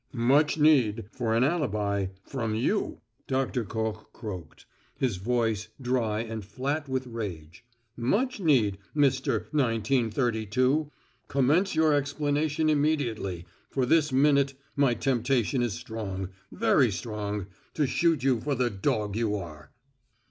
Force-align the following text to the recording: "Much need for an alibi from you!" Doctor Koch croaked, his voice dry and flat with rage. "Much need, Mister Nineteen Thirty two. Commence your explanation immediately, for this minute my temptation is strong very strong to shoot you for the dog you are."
"Much 0.13 0.57
need 0.57 1.05
for 1.11 1.35
an 1.35 1.43
alibi 1.43 2.07
from 2.23 2.55
you!" 2.55 3.01
Doctor 3.27 3.63
Koch 3.63 4.11
croaked, 4.13 4.65
his 4.97 5.17
voice 5.17 5.67
dry 5.79 6.21
and 6.21 6.43
flat 6.43 6.89
with 6.89 7.05
rage. 7.05 7.63
"Much 7.95 8.39
need, 8.39 8.79
Mister 8.95 9.47
Nineteen 9.53 10.09
Thirty 10.09 10.47
two. 10.47 10.91
Commence 11.27 11.75
your 11.75 11.93
explanation 11.93 12.67
immediately, 12.67 13.45
for 13.69 13.85
this 13.85 14.11
minute 14.11 14.55
my 14.75 14.95
temptation 14.95 15.61
is 15.61 15.73
strong 15.73 16.29
very 16.51 16.89
strong 16.89 17.45
to 17.75 17.85
shoot 17.85 18.23
you 18.23 18.39
for 18.41 18.55
the 18.55 18.71
dog 18.71 19.15
you 19.15 19.35
are." 19.35 19.69